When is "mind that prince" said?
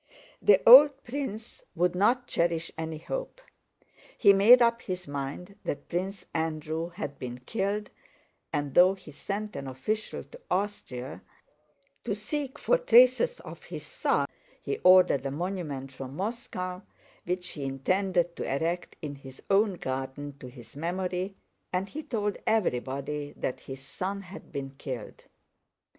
5.07-6.25